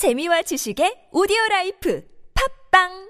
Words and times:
재미와 0.00 0.40
지식의 0.48 1.12
오디오 1.12 1.36
라이프. 1.50 2.00
팝빵 2.32 3.09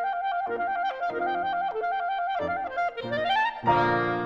Thank 0.47 0.61
you. 3.65 4.20